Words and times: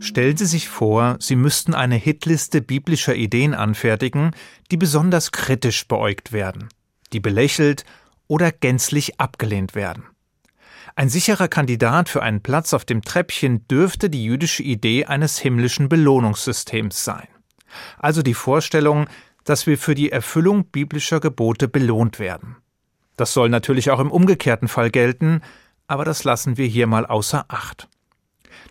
Stellen 0.00 0.36
Sie 0.36 0.46
sich 0.46 0.68
vor, 0.68 1.16
Sie 1.20 1.36
müssten 1.36 1.74
eine 1.74 1.96
Hitliste 1.96 2.60
biblischer 2.60 3.14
Ideen 3.14 3.54
anfertigen, 3.54 4.32
die 4.70 4.76
besonders 4.76 5.32
kritisch 5.32 5.86
beäugt 5.86 6.32
werden, 6.32 6.68
die 7.12 7.20
belächelt 7.20 7.84
oder 8.26 8.50
gänzlich 8.50 9.20
abgelehnt 9.20 9.74
werden. 9.74 10.04
Ein 10.94 11.08
sicherer 11.08 11.48
Kandidat 11.48 12.08
für 12.08 12.22
einen 12.22 12.42
Platz 12.42 12.74
auf 12.74 12.84
dem 12.84 13.02
Treppchen 13.02 13.66
dürfte 13.68 14.10
die 14.10 14.24
jüdische 14.24 14.62
Idee 14.62 15.06
eines 15.06 15.38
himmlischen 15.38 15.88
Belohnungssystems 15.88 17.04
sein. 17.04 17.28
Also 17.98 18.22
die 18.22 18.34
Vorstellung, 18.34 19.06
dass 19.44 19.66
wir 19.66 19.78
für 19.78 19.94
die 19.94 20.12
Erfüllung 20.12 20.66
biblischer 20.66 21.20
Gebote 21.20 21.68
belohnt 21.68 22.18
werden. 22.18 22.56
Das 23.16 23.32
soll 23.32 23.48
natürlich 23.48 23.90
auch 23.90 24.00
im 24.00 24.10
umgekehrten 24.10 24.68
Fall 24.68 24.90
gelten, 24.90 25.40
aber 25.86 26.04
das 26.04 26.24
lassen 26.24 26.56
wir 26.56 26.66
hier 26.66 26.86
mal 26.86 27.06
außer 27.06 27.46
Acht. 27.48 27.88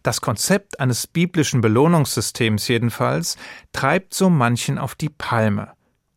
Das 0.04 0.21
Konzept 0.21 0.79
eines 0.79 1.07
biblischen 1.07 1.61
Belohnungssystems 1.61 2.68
jedenfalls 2.68 3.37
treibt 3.74 4.14
so 4.14 4.29
manchen 4.29 4.78
auf 4.78 4.96
die 4.96 5.10
Palme. 5.10 5.73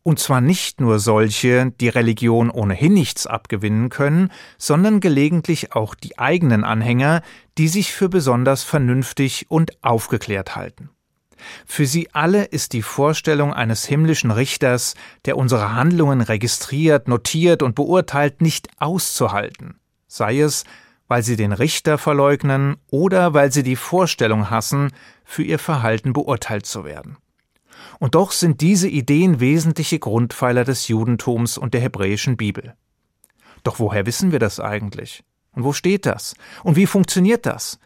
Und 0.07 0.19
zwar 0.19 0.39
nicht 0.39 0.79
nur 0.81 0.99
solche, 0.99 1.71
die 1.81 1.89
Religion 1.89 2.51
ohnehin 2.51 2.93
nichts 2.93 3.25
abgewinnen 3.25 3.89
können, 3.89 4.31
sondern 4.59 4.99
gelegentlich 4.99 5.73
auch 5.73 5.95
die 5.95 6.19
eigenen 6.19 6.63
Anhänger, 6.63 7.23
die 7.57 7.67
sich 7.67 7.91
für 7.91 8.07
besonders 8.07 8.61
vernünftig 8.61 9.47
und 9.49 9.83
aufgeklärt 9.83 10.55
halten. 10.55 10.91
Für 11.65 11.85
sie 11.85 12.13
alle 12.13 12.43
ist 12.43 12.73
die 12.73 12.81
Vorstellung 12.81 13.53
eines 13.53 13.85
himmlischen 13.85 14.31
Richters, 14.31 14.95
der 15.25 15.37
unsere 15.37 15.73
Handlungen 15.73 16.21
registriert, 16.21 17.07
notiert 17.07 17.63
und 17.63 17.75
beurteilt, 17.75 18.41
nicht 18.41 18.69
auszuhalten, 18.77 19.79
sei 20.07 20.39
es, 20.39 20.65
weil 21.07 21.23
sie 21.23 21.35
den 21.35 21.51
Richter 21.51 21.97
verleugnen 21.97 22.77
oder 22.89 23.33
weil 23.33 23.51
sie 23.51 23.63
die 23.63 23.75
Vorstellung 23.75 24.49
hassen, 24.49 24.91
für 25.23 25.43
ihr 25.43 25.59
Verhalten 25.59 26.13
beurteilt 26.13 26.65
zu 26.65 26.85
werden. 26.85 27.17
Und 27.99 28.15
doch 28.15 28.31
sind 28.31 28.61
diese 28.61 28.87
Ideen 28.87 29.39
wesentliche 29.39 29.99
Grundpfeiler 29.99 30.63
des 30.63 30.87
Judentums 30.87 31.57
und 31.57 31.73
der 31.73 31.81
hebräischen 31.81 32.37
Bibel. 32.37 32.75
Doch 33.63 33.79
woher 33.79 34.05
wissen 34.05 34.31
wir 34.31 34.39
das 34.39 34.59
eigentlich? 34.59 35.23
Und 35.53 35.63
wo 35.63 35.73
steht 35.73 36.05
das? 36.05 36.35
Und 36.63 36.75
wie 36.75 36.85
funktioniert 36.85 37.45
das? 37.45 37.79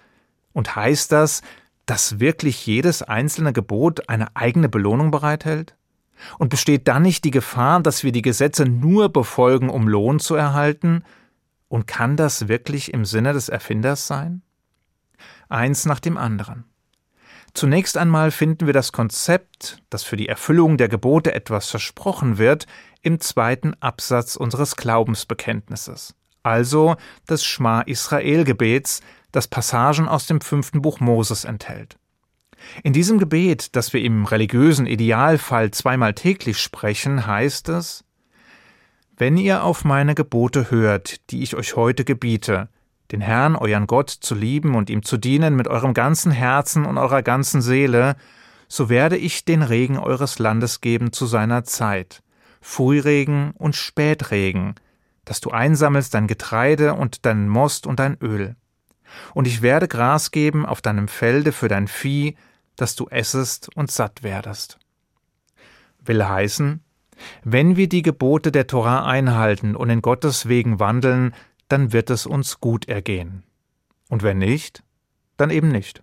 Und 0.54 0.76
heißt 0.76 1.12
das, 1.12 1.42
dass 1.86 2.20
wirklich 2.20 2.66
jedes 2.66 3.02
einzelne 3.02 3.54
Gebot 3.54 4.10
eine 4.10 4.36
eigene 4.36 4.70
Belohnung 4.70 5.12
bereithält? 5.12 5.76
Und 6.38 6.50
besteht 6.50 6.88
dann 6.88 7.04
nicht 7.04 7.24
die 7.24 7.32
Gefahr, 7.32 7.82
dass 7.82 8.04
wir 8.04 8.12
die 8.12 8.22
Gesetze 8.22 8.66
nur 8.66 9.10
befolgen, 9.10 9.70
um 9.70 9.88
Lohn 9.88 10.20
zu 10.20 10.36
erhalten? 10.36 11.04
Und 11.70 11.88
kann 11.88 12.18
das 12.18 12.48
wirklich 12.48 12.94
im 12.94 13.06
Sinne 13.06 13.32
des 13.32 13.48
Erfinders 13.48 14.08
sein? 14.08 14.42
Eins 15.48 15.86
nach 15.86 16.00
dem 16.00 16.18
anderen. 16.18 16.66
Zunächst 17.54 17.98
einmal 17.98 18.32
finden 18.32 18.66
wir 18.66 18.74
das 18.74 18.92
Konzept, 18.92 19.82
dass 19.90 20.04
für 20.04 20.18
die 20.18 20.28
Erfüllung 20.28 20.78
der 20.78 20.90
Gebote 20.90 21.34
etwas 21.34 21.70
versprochen 21.70 22.38
wird, 22.38 22.68
im 23.02 23.20
zweiten 23.20 23.74
Absatz 23.80 24.36
unseres 24.36 24.76
Glaubensbekenntnisses, 24.76 26.16
also 26.44 26.96
des 27.30 27.46
Schma 27.46 27.82
Israel 27.82 28.44
Gebets, 28.44 29.02
das 29.32 29.48
Passagen 29.48 30.08
aus 30.08 30.28
dem 30.28 30.42
fünften 30.42 30.82
Buch 30.82 31.00
Moses 31.00 31.46
enthält. 31.46 31.98
In 32.84 32.94
diesem 32.94 33.20
Gebet, 33.20 33.76
das 33.76 33.94
wir 33.94 34.02
im 34.02 34.26
religiösen 34.26 34.86
Idealfall 34.86 35.72
zweimal 35.72 36.14
täglich 36.14 36.60
sprechen, 36.60 37.26
heißt 37.26 37.70
es 37.70 38.04
Wenn 39.20 39.36
ihr 39.36 39.66
auf 39.66 39.84
meine 39.84 40.16
Gebote 40.16 40.72
hört, 40.72 41.30
die 41.30 41.44
ich 41.44 41.54
euch 41.58 41.76
heute 41.76 42.06
gebiete, 42.06 42.70
den 43.12 43.20
Herrn, 43.20 43.58
euren 43.58 43.86
Gott, 43.86 44.10
zu 44.10 44.34
lieben 44.34 44.76
und 44.76 44.90
ihm 44.90 45.04
zu 45.04 45.18
dienen 45.18 45.58
mit 45.58 45.68
eurem 45.68 45.94
ganzen 45.94 46.32
Herzen 46.32 46.86
und 46.86 46.98
eurer 46.98 47.22
ganzen 47.22 47.62
Seele, 47.62 48.16
so 48.70 48.88
werde 48.88 49.18
ich 49.18 49.44
den 49.44 49.62
Regen 49.62 49.98
eures 49.98 50.40
Landes 50.40 50.80
geben 50.80 51.12
zu 51.12 51.26
seiner 51.26 51.66
Zeit, 51.66 52.24
Frühregen 52.62 53.52
und 53.58 53.76
Spätregen, 53.76 54.76
dass 55.26 55.42
du 55.42 55.50
einsammelst 55.52 56.14
dein 56.14 56.28
Getreide 56.28 56.94
und 56.94 57.26
deinen 57.26 57.50
Most 57.50 57.88
und 57.88 58.00
dein 58.00 58.16
Öl. 58.22 58.56
Und 59.34 59.48
ich 59.48 59.62
werde 59.62 59.90
Gras 59.90 60.32
geben 60.32 60.66
auf 60.66 60.82
deinem 60.82 61.10
Felde 61.10 61.52
für 61.52 61.68
dein 61.68 61.90
Vieh, 61.90 62.38
dass 62.78 62.96
du 62.96 63.08
essest 63.10 63.68
und 63.76 63.92
satt 63.92 64.24
werdest. 64.24 64.80
Will 66.06 66.26
heißen, 66.26 66.82
wenn 67.44 67.76
wir 67.76 67.90
die 67.90 68.02
Gebote 68.02 68.52
der 68.52 68.68
Torah 68.68 69.06
einhalten 69.06 69.76
und 69.76 69.90
in 69.90 70.02
Gottes 70.02 70.48
Wegen 70.48 70.80
wandeln, 70.80 71.34
dann 71.68 71.94
wird 71.94 72.10
es 72.10 72.26
uns 72.26 72.60
gut 72.60 72.88
ergehen. 72.88 73.44
Und 74.10 74.24
wenn 74.24 74.38
nicht, 74.38 74.84
dann 75.38 75.50
eben 75.50 75.70
nicht. 75.70 76.02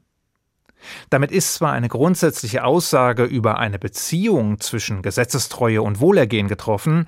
Damit 1.11 1.33
ist 1.33 1.55
zwar 1.55 1.73
eine 1.73 1.89
grundsätzliche 1.89 2.65
Aussage 2.65 3.25
über 3.25 3.59
eine 3.59 3.79
Beziehung 3.79 4.61
zwischen 4.61 5.03
Gesetzestreue 5.03 5.83
und 5.83 6.01
Wohlergehen 6.01 6.49
getroffen, 6.49 7.07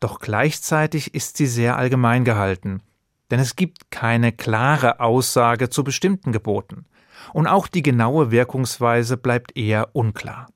doch 0.00 0.18
gleichzeitig 0.18 1.14
ist 1.14 1.36
sie 1.36 1.46
sehr 1.46 1.76
allgemein 1.76 2.24
gehalten 2.24 2.82
denn 3.30 3.40
es 3.40 3.56
gibt 3.56 3.90
keine 3.90 4.32
klare 4.32 5.00
Aussage 5.00 5.68
zu 5.70 5.84
bestimmten 5.84 6.32
Geboten, 6.32 6.86
und 7.32 7.46
auch 7.46 7.66
die 7.66 7.82
genaue 7.82 8.30
Wirkungsweise 8.30 9.16
bleibt 9.16 9.56
eher 9.56 9.94
unklar. 9.94 10.46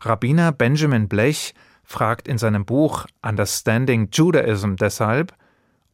Rabbiner 0.00 0.52
Benjamin 0.52 1.08
Blech 1.08 1.54
fragt 1.88 2.28
in 2.28 2.36
seinem 2.36 2.66
Buch 2.66 3.06
Understanding 3.22 4.10
Judaism 4.12 4.74
deshalb, 4.76 5.34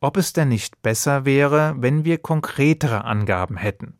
ob 0.00 0.16
es 0.16 0.32
denn 0.32 0.48
nicht 0.48 0.82
besser 0.82 1.24
wäre, 1.24 1.76
wenn 1.78 2.04
wir 2.04 2.18
konkretere 2.18 3.04
Angaben 3.04 3.56
hätten. 3.56 3.96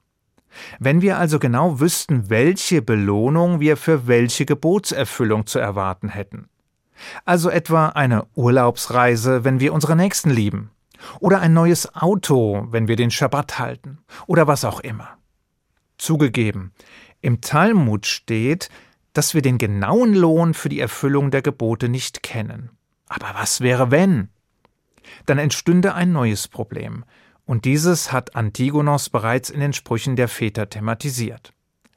Wenn 0.80 1.02
wir 1.02 1.18
also 1.18 1.38
genau 1.38 1.78
wüssten, 1.78 2.28
welche 2.30 2.82
Belohnung 2.82 3.60
wir 3.60 3.76
für 3.76 4.08
welche 4.08 4.44
Gebotserfüllung 4.44 5.46
zu 5.46 5.60
erwarten 5.60 6.08
hätten. 6.08 6.48
Also 7.24 7.48
etwa 7.48 7.90
eine 7.90 8.26
Urlaubsreise, 8.34 9.44
wenn 9.44 9.60
wir 9.60 9.72
unsere 9.72 9.94
Nächsten 9.94 10.30
lieben, 10.30 10.70
oder 11.20 11.40
ein 11.40 11.54
neues 11.54 11.94
Auto, 11.94 12.66
wenn 12.70 12.88
wir 12.88 12.96
den 12.96 13.12
Schabbat 13.12 13.60
halten. 13.60 13.98
Oder 14.26 14.48
was 14.48 14.64
auch 14.64 14.80
immer. 14.80 15.16
Zugegeben, 15.98 16.72
im 17.20 17.40
Talmud 17.40 18.06
steht, 18.06 18.68
dass 19.14 19.32
wir 19.32 19.40
den 19.40 19.56
genauen 19.56 20.12
Lohn 20.12 20.52
für 20.52 20.68
die 20.68 20.80
Erfüllung 20.80 21.30
der 21.30 21.40
Gebote 21.40 21.88
nicht 21.88 22.22
kennen. 22.22 22.70
Aber 23.08 23.30
was 23.34 23.60
wäre, 23.62 23.90
wenn? 23.90 24.28
Dann 25.24 25.38
entstünde 25.38 25.94
ein 25.94 26.12
neues 26.12 26.48
Problem, 26.48 27.04
und 27.46 27.64
dieses 27.64 28.10
hat 28.10 28.36
Antigonos 28.36 29.10
bereits 29.10 29.50
in 29.50 29.60
den 29.60 29.72
Sprüchen 29.72 30.16
der 30.16 30.28
Väter 30.28 30.68
thematisiert. 30.68 31.52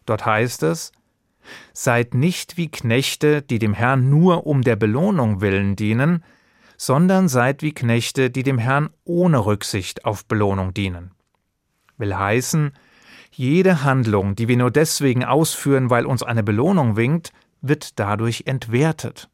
Dort 0.06 0.26
heißt 0.26 0.64
es 0.64 0.92
Seid 1.74 2.14
nicht 2.14 2.58
wie 2.58 2.70
Knechte, 2.70 3.42
die 3.42 3.60
dem 3.60 3.74
Herrn 3.74 4.10
nur 4.10 4.46
um 4.46 4.62
der 4.62 4.76
Belohnung 4.76 5.40
willen 5.40 5.78
dienen, 5.78 6.24
sondern 6.76 7.30
seid 7.30 7.62
wie 7.62 7.74
Knechte, 7.74 8.30
die 8.30 8.44
dem 8.44 8.58
Herrn 8.58 8.90
ohne 9.06 9.46
Rücksicht 9.46 10.06
auf 10.06 10.26
Belohnung 10.26 10.74
dienen. 10.74 11.12
Will 11.98 12.16
heißen, 12.16 12.74
jede 13.32 13.84
Handlung, 13.84 14.36
die 14.36 14.48
wir 14.48 14.58
nur 14.58 14.72
deswegen 14.72 15.24
ausführen, 15.24 15.90
weil 15.90 16.06
uns 16.06 16.24
eine 16.24 16.44
Belohnung 16.44 16.96
winkt, 16.96 17.32
wird 17.62 18.00
dadurch 18.00 18.44
entwertet. 18.46 19.30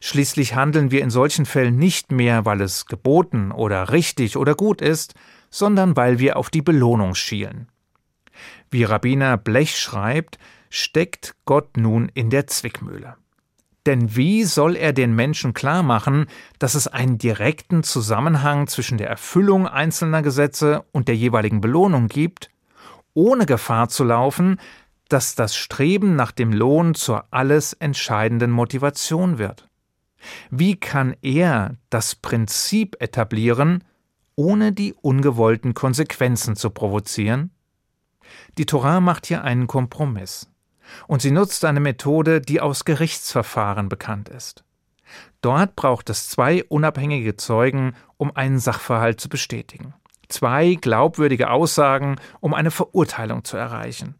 Schließlich 0.00 0.54
handeln 0.54 0.90
wir 0.90 1.02
in 1.02 1.10
solchen 1.10 1.46
Fällen 1.46 1.76
nicht 1.76 2.10
mehr, 2.10 2.44
weil 2.44 2.60
es 2.60 2.86
geboten 2.86 3.52
oder 3.52 3.92
richtig 3.92 4.36
oder 4.36 4.54
gut 4.54 4.80
ist, 4.80 5.14
sondern 5.50 5.96
weil 5.96 6.18
wir 6.18 6.36
auf 6.36 6.50
die 6.50 6.62
Belohnung 6.62 7.14
schielen. 7.14 7.68
Wie 8.70 8.84
Rabbiner 8.84 9.36
Blech 9.36 9.78
schreibt, 9.78 10.38
steckt 10.70 11.34
Gott 11.44 11.76
nun 11.76 12.10
in 12.12 12.30
der 12.30 12.46
Zwickmühle. 12.46 13.16
Denn 13.86 14.14
wie 14.16 14.44
soll 14.44 14.76
er 14.76 14.92
den 14.92 15.14
Menschen 15.14 15.54
klar 15.54 15.82
machen, 15.82 16.26
dass 16.58 16.74
es 16.74 16.88
einen 16.88 17.16
direkten 17.16 17.82
Zusammenhang 17.82 18.66
zwischen 18.66 18.98
der 18.98 19.08
Erfüllung 19.08 19.66
einzelner 19.66 20.20
Gesetze 20.20 20.84
und 20.92 21.08
der 21.08 21.16
jeweiligen 21.16 21.62
Belohnung 21.62 22.08
gibt, 22.08 22.50
ohne 23.18 23.46
Gefahr 23.46 23.88
zu 23.88 24.04
laufen, 24.04 24.60
dass 25.08 25.34
das 25.34 25.56
Streben 25.56 26.14
nach 26.14 26.30
dem 26.30 26.52
Lohn 26.52 26.94
zur 26.94 27.24
alles 27.32 27.72
entscheidenden 27.72 28.52
Motivation 28.52 29.38
wird? 29.38 29.68
Wie 30.50 30.76
kann 30.76 31.16
er 31.20 31.74
das 31.90 32.14
Prinzip 32.14 32.96
etablieren, 33.00 33.82
ohne 34.36 34.72
die 34.72 34.94
ungewollten 34.94 35.74
Konsequenzen 35.74 36.54
zu 36.54 36.70
provozieren? 36.70 37.50
Die 38.56 38.66
Torah 38.66 39.00
macht 39.00 39.26
hier 39.26 39.42
einen 39.42 39.66
Kompromiss 39.66 40.48
und 41.08 41.20
sie 41.20 41.32
nutzt 41.32 41.64
eine 41.64 41.80
Methode, 41.80 42.40
die 42.40 42.60
aus 42.60 42.84
Gerichtsverfahren 42.84 43.88
bekannt 43.88 44.28
ist. 44.28 44.62
Dort 45.40 45.74
braucht 45.74 46.08
es 46.08 46.28
zwei 46.28 46.62
unabhängige 46.64 47.34
Zeugen, 47.34 47.96
um 48.16 48.36
einen 48.36 48.60
Sachverhalt 48.60 49.20
zu 49.20 49.28
bestätigen. 49.28 49.94
Zwei 50.28 50.74
glaubwürdige 50.74 51.50
Aussagen, 51.50 52.16
um 52.40 52.54
eine 52.54 52.70
Verurteilung 52.70 53.44
zu 53.44 53.56
erreichen. 53.56 54.14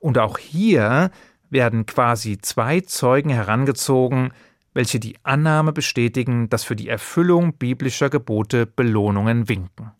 Und 0.00 0.18
auch 0.18 0.38
hier 0.38 1.10
werden 1.50 1.86
quasi 1.86 2.38
zwei 2.38 2.80
Zeugen 2.80 3.30
herangezogen, 3.30 4.32
welche 4.72 4.98
die 4.98 5.16
Annahme 5.22 5.72
bestätigen, 5.72 6.48
dass 6.48 6.64
für 6.64 6.76
die 6.76 6.88
Erfüllung 6.88 7.54
biblischer 7.54 8.10
Gebote 8.10 8.66
Belohnungen 8.66 9.48
winken. 9.48 9.92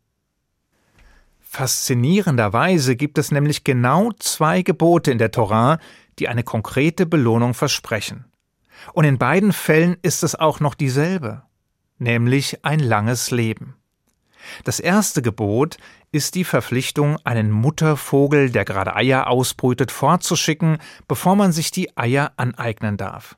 Faszinierenderweise 1.41 2.97
gibt 2.97 3.17
es 3.17 3.31
nämlich 3.31 3.63
genau 3.63 4.11
zwei 4.19 4.63
Gebote 4.63 5.13
in 5.13 5.19
der 5.19 5.31
Torah, 5.31 5.79
die 6.19 6.29
eine 6.29 6.43
konkrete 6.43 7.07
Belohnung 7.07 7.55
versprechen. 7.55 8.25
Und 8.93 9.05
in 9.05 9.19
beiden 9.19 9.53
Fällen 9.53 9.97
ist 10.03 10.25
es 10.25 10.35
auch 10.35 10.59
noch 10.59 10.75
dieselbe, 10.75 11.43
nämlich 11.99 12.65
ein 12.65 12.81
langes 12.81 13.31
Leben. 13.31 13.77
Das 14.65 14.81
erste 14.81 15.23
Gebot 15.23 15.79
ist 16.13 16.35
die 16.35 16.45
Verpflichtung, 16.45 17.19
einen 17.25 17.51
Muttervogel, 17.51 18.51
der 18.51 18.65
gerade 18.65 18.95
Eier 18.95 19.27
ausbrütet, 19.27 19.91
fortzuschicken, 19.91 20.79
bevor 21.09 21.37
man 21.37 21.53
sich 21.53 21.71
die 21.71 21.97
Eier 21.97 22.33
aneignen 22.37 22.97
darf. 22.97 23.37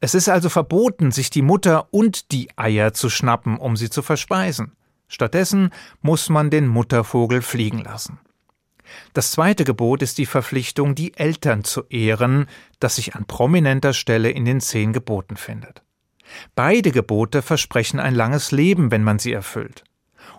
Es 0.00 0.14
ist 0.14 0.28
also 0.28 0.48
verboten, 0.48 1.10
sich 1.10 1.30
die 1.30 1.42
Mutter 1.42 1.88
und 1.92 2.32
die 2.32 2.48
Eier 2.56 2.94
zu 2.94 3.10
schnappen, 3.10 3.56
um 3.58 3.76
sie 3.76 3.90
zu 3.90 4.02
verspeisen. 4.02 4.72
Stattdessen 5.08 5.70
muss 6.00 6.28
man 6.28 6.50
den 6.50 6.66
Muttervogel 6.66 7.42
fliegen 7.42 7.80
lassen. 7.80 8.18
Das 9.12 9.32
zweite 9.32 9.64
Gebot 9.64 10.02
ist 10.02 10.18
die 10.18 10.26
Verpflichtung, 10.26 10.94
die 10.94 11.16
Eltern 11.16 11.64
zu 11.64 11.84
ehren, 11.88 12.46
das 12.80 12.96
sich 12.96 13.14
an 13.14 13.24
prominenter 13.24 13.92
Stelle 13.92 14.30
in 14.30 14.44
den 14.44 14.60
zehn 14.60 14.92
Geboten 14.92 15.36
findet. 15.36 15.82
Beide 16.54 16.90
Gebote 16.90 17.42
versprechen 17.42 18.00
ein 18.00 18.14
langes 18.14 18.50
Leben, 18.50 18.90
wenn 18.90 19.04
man 19.04 19.18
sie 19.18 19.32
erfüllt. 19.32 19.84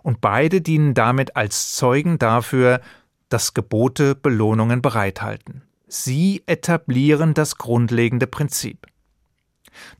Und 0.03 0.21
beide 0.21 0.61
dienen 0.61 0.93
damit 0.93 1.35
als 1.35 1.75
Zeugen 1.75 2.19
dafür, 2.19 2.81
dass 3.29 3.53
Gebote 3.53 4.15
Belohnungen 4.15 4.81
bereithalten. 4.81 5.63
Sie 5.87 6.43
etablieren 6.45 7.33
das 7.33 7.57
grundlegende 7.57 8.27
Prinzip. 8.27 8.87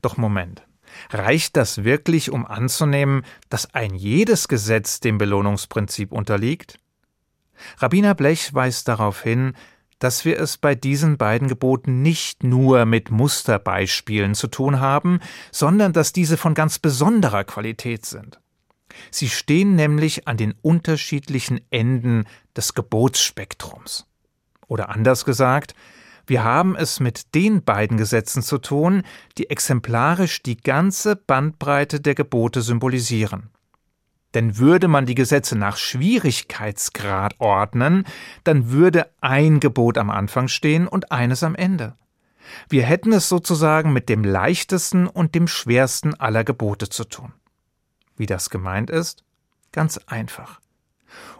Doch 0.02 0.16
Moment. 0.16 0.62
Reicht 1.10 1.56
das 1.56 1.84
wirklich, 1.84 2.30
um 2.30 2.46
anzunehmen, 2.46 3.22
dass 3.48 3.74
ein 3.74 3.94
jedes 3.94 4.48
Gesetz 4.48 5.00
dem 5.00 5.18
Belohnungsprinzip 5.18 6.12
unterliegt? 6.12 6.78
Rabbiner 7.78 8.14
Blech 8.14 8.54
weist 8.54 8.88
darauf 8.88 9.22
hin, 9.22 9.54
dass 9.98 10.24
wir 10.24 10.38
es 10.38 10.58
bei 10.58 10.74
diesen 10.74 11.16
beiden 11.16 11.48
Geboten 11.48 12.02
nicht 12.02 12.44
nur 12.44 12.84
mit 12.84 13.10
Musterbeispielen 13.10 14.34
zu 14.34 14.48
tun 14.48 14.80
haben, 14.80 15.20
sondern 15.50 15.92
dass 15.92 16.12
diese 16.12 16.36
von 16.36 16.54
ganz 16.54 16.78
besonderer 16.78 17.44
Qualität 17.44 18.04
sind. 18.04 18.40
Sie 19.10 19.28
stehen 19.28 19.74
nämlich 19.76 20.28
an 20.28 20.36
den 20.36 20.54
unterschiedlichen 20.62 21.60
Enden 21.70 22.24
des 22.56 22.74
Gebotsspektrums. 22.74 24.06
Oder 24.68 24.88
anders 24.88 25.24
gesagt, 25.24 25.74
wir 26.26 26.42
haben 26.42 26.74
es 26.74 26.98
mit 26.98 27.34
den 27.34 27.62
beiden 27.62 27.96
Gesetzen 27.96 28.42
zu 28.42 28.58
tun, 28.58 29.02
die 29.38 29.48
exemplarisch 29.48 30.42
die 30.42 30.56
ganze 30.56 31.14
Bandbreite 31.14 32.00
der 32.00 32.16
Gebote 32.16 32.62
symbolisieren. 32.62 33.50
Denn 34.34 34.58
würde 34.58 34.88
man 34.88 35.06
die 35.06 35.14
Gesetze 35.14 35.56
nach 35.56 35.76
Schwierigkeitsgrad 35.76 37.36
ordnen, 37.38 38.04
dann 38.44 38.70
würde 38.70 39.08
ein 39.20 39.60
Gebot 39.60 39.98
am 39.98 40.10
Anfang 40.10 40.48
stehen 40.48 40.88
und 40.88 41.12
eines 41.12 41.42
am 41.42 41.54
Ende. 41.54 41.94
Wir 42.68 42.82
hätten 42.82 43.12
es 43.12 43.28
sozusagen 43.28 43.92
mit 43.92 44.08
dem 44.08 44.24
leichtesten 44.24 45.06
und 45.06 45.34
dem 45.34 45.48
schwersten 45.48 46.14
aller 46.14 46.44
Gebote 46.44 46.88
zu 46.88 47.04
tun. 47.04 47.32
Wie 48.16 48.26
das 48.26 48.50
gemeint 48.50 48.90
ist? 48.90 49.24
Ganz 49.72 49.98
einfach. 50.06 50.60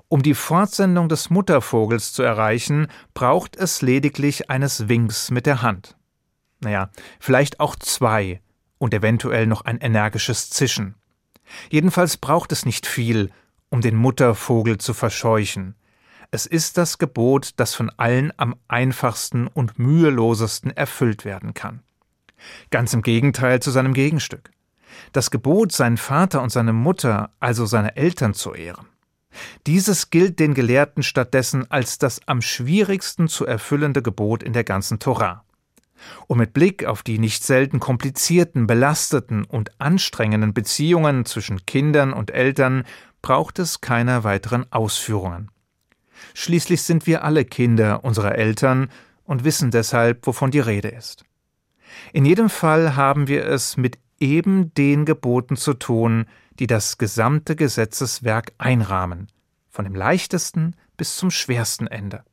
Um 0.08 0.22
die 0.22 0.34
Fortsendung 0.34 1.08
des 1.08 1.30
Muttervogels 1.30 2.12
zu 2.12 2.22
erreichen, 2.22 2.86
braucht 3.12 3.56
es 3.56 3.82
lediglich 3.82 4.50
eines 4.50 4.88
Winks 4.88 5.30
mit 5.30 5.46
der 5.46 5.62
Hand. 5.62 5.96
Naja, 6.60 6.90
vielleicht 7.18 7.58
auch 7.58 7.76
zwei 7.76 8.40
und 8.78 8.94
eventuell 8.94 9.46
noch 9.46 9.64
ein 9.64 9.78
energisches 9.78 10.50
Zischen. 10.50 10.94
Jedenfalls 11.70 12.16
braucht 12.16 12.52
es 12.52 12.64
nicht 12.64 12.86
viel, 12.86 13.30
um 13.68 13.80
den 13.80 13.96
Muttervogel 13.96 14.78
zu 14.78 14.94
verscheuchen. 14.94 15.74
Es 16.30 16.46
ist 16.46 16.76
das 16.78 16.98
Gebot, 16.98 17.50
das 17.56 17.74
von 17.74 17.90
allen 17.96 18.32
am 18.36 18.56
einfachsten 18.68 19.46
und 19.46 19.78
mühelosesten 19.78 20.70
erfüllt 20.70 21.24
werden 21.24 21.54
kann. 21.54 21.82
Ganz 22.70 22.92
im 22.94 23.02
Gegenteil 23.02 23.60
zu 23.60 23.70
seinem 23.70 23.94
Gegenstück. 23.94 24.50
Das 25.12 25.30
Gebot, 25.30 25.72
seinen 25.72 25.96
Vater 25.96 26.42
und 26.42 26.50
seine 26.50 26.72
Mutter, 26.72 27.30
also 27.40 27.66
seine 27.66 27.96
Eltern 27.96 28.34
zu 28.34 28.54
ehren. 28.54 28.86
Dieses 29.66 30.10
gilt 30.10 30.38
den 30.38 30.54
Gelehrten 30.54 31.02
stattdessen 31.02 31.70
als 31.70 31.98
das 31.98 32.20
am 32.26 32.40
schwierigsten 32.40 33.28
zu 33.28 33.46
erfüllende 33.46 34.02
Gebot 34.02 34.42
in 34.42 34.52
der 34.52 34.64
ganzen 34.64 34.98
Torah. 34.98 35.44
Und 36.26 36.38
mit 36.38 36.52
Blick 36.52 36.84
auf 36.84 37.02
die 37.02 37.18
nicht 37.18 37.42
selten 37.42 37.80
komplizierten, 37.80 38.66
belasteten 38.66 39.44
und 39.44 39.80
anstrengenden 39.80 40.54
Beziehungen 40.54 41.24
zwischen 41.24 41.64
Kindern 41.66 42.12
und 42.12 42.30
Eltern 42.30 42.84
braucht 43.22 43.58
es 43.58 43.80
keiner 43.80 44.24
weiteren 44.24 44.70
Ausführungen. 44.72 45.50
Schließlich 46.34 46.82
sind 46.82 47.06
wir 47.06 47.24
alle 47.24 47.44
Kinder 47.44 48.04
unserer 48.04 48.36
Eltern 48.36 48.88
und 49.24 49.44
wissen 49.44 49.70
deshalb, 49.70 50.26
wovon 50.26 50.50
die 50.50 50.60
Rede 50.60 50.88
ist. 50.88 51.24
In 52.12 52.24
jedem 52.24 52.50
Fall 52.50 52.94
haben 52.94 53.26
wir 53.26 53.46
es 53.46 53.76
mit 53.76 53.98
eben 54.20 54.72
den 54.74 55.04
Geboten 55.04 55.56
zu 55.56 55.74
tun, 55.74 56.26
die 56.58 56.66
das 56.66 56.98
gesamte 56.98 57.56
Gesetzeswerk 57.56 58.52
einrahmen, 58.58 59.28
von 59.70 59.84
dem 59.84 59.94
leichtesten 59.94 60.74
bis 60.96 61.16
zum 61.16 61.30
schwersten 61.30 61.86
Ende. 61.86 62.24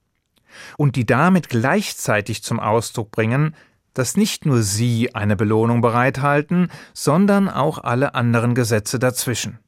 Und 0.78 0.96
die 0.96 1.06
damit 1.06 1.50
gleichzeitig 1.50 2.44
zum 2.44 2.60
Ausdruck 2.60 3.12
bringen, 3.12 3.56
dass 3.94 4.18
nicht 4.18 4.46
nur 4.46 4.62
sie 4.62 5.14
eine 5.14 5.36
Belohnung 5.36 5.82
bereithalten, 5.82 6.70
sondern 6.94 7.50
auch 7.50 7.78
alle 7.78 8.16
anderen 8.16 8.56
Gesetze 8.56 9.00
dazwischen. 9.00 9.60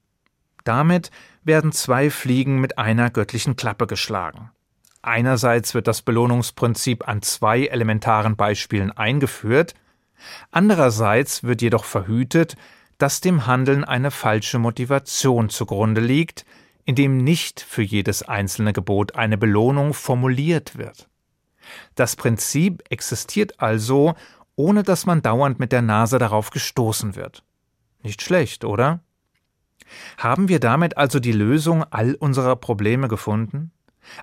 Damit 0.64 1.12
werden 1.44 1.72
zwei 1.72 2.10
Fliegen 2.10 2.60
mit 2.60 2.78
einer 2.78 3.12
göttlichen 3.12 3.56
Klappe 3.56 3.86
geschlagen. 3.88 4.52
Einerseits 5.04 5.76
wird 5.76 5.88
das 5.88 6.02
Belohnungsprinzip 6.02 7.08
an 7.08 7.22
zwei 7.22 7.68
elementaren 7.68 8.36
Beispielen 8.36 8.92
eingeführt, 8.92 9.76
andererseits 10.52 11.44
wird 11.44 11.62
jedoch 11.62 11.84
verhütet, 11.86 12.56
dass 12.98 13.22
dem 13.22 13.46
Handeln 13.46 13.84
eine 13.84 14.12
falsche 14.12 14.60
Motivation 14.60 15.50
zugrunde 15.50 16.02
liegt, 16.02 16.46
indem 16.86 17.18
nicht 17.18 17.62
für 17.62 17.82
jedes 17.82 18.24
einzelne 18.24 18.74
Gebot 18.74 19.16
eine 19.16 19.38
Belohnung 19.38 19.94
formuliert 19.94 20.78
wird. 20.78 21.10
Das 21.96 22.16
Prinzip 22.16 22.84
existiert 22.90 23.60
also, 23.60 24.14
ohne 24.56 24.84
dass 24.84 25.06
man 25.06 25.22
dauernd 25.22 25.60
mit 25.60 25.72
der 25.72 25.82
Nase 25.82 26.20
darauf 26.20 26.52
gestoßen 26.52 27.16
wird. 27.16 27.44
Nicht 28.04 28.22
schlecht, 28.22 28.64
oder? 28.64 29.02
Haben 30.18 30.48
wir 30.48 30.60
damit 30.60 30.98
also 30.98 31.20
die 31.20 31.32
Lösung 31.32 31.84
all 31.84 32.16
unserer 32.16 32.56
Probleme 32.56 33.08
gefunden? 33.08 33.72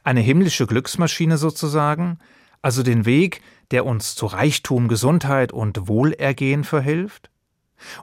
Eine 0.05 0.21
himmlische 0.21 0.67
Glücksmaschine 0.67 1.37
sozusagen, 1.37 2.19
also 2.63 2.83
den 2.83 3.05
Weg, 3.05 3.43
der 3.73 3.85
uns 3.87 4.15
zu 4.15 4.27
Reichtum, 4.27 4.89
Gesundheit 4.89 5.53
und 5.53 5.89
Wohlergehen 5.89 6.65
verhilft? 6.65 7.31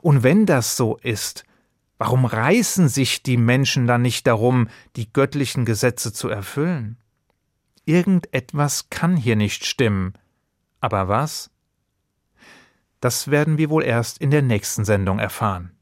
Und 0.02 0.22
wenn 0.22 0.46
das 0.46 0.76
so 0.76 0.96
ist, 0.96 1.44
warum 1.96 2.24
reißen 2.24 2.88
sich 2.88 3.22
die 3.22 3.36
Menschen 3.36 3.86
dann 3.86 4.02
nicht 4.02 4.26
darum, 4.26 4.68
die 4.96 5.12
göttlichen 5.12 5.64
Gesetze 5.64 6.12
zu 6.12 6.28
erfüllen? 6.28 6.98
Irgendetwas 7.84 8.90
kann 8.90 9.16
hier 9.16 9.36
nicht 9.36 9.64
stimmen. 9.64 10.14
Aber 10.80 11.08
was? 11.08 11.50
Das 13.00 13.30
werden 13.30 13.56
wir 13.56 13.70
wohl 13.70 13.82
erst 13.82 14.18
in 14.18 14.30
der 14.30 14.42
nächsten 14.42 14.84
Sendung 14.84 15.18
erfahren. 15.18 15.72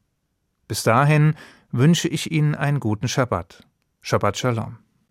Bis 0.69 0.83
dahin 0.83 1.35
wünsche 1.73 2.09
ich 2.09 2.31
Ihnen 2.31 2.55
einen 2.55 2.81
guten 2.81 3.09
Schabbat. 3.09 3.67
Shabbat 4.01 4.39
Shalom. 4.39 4.79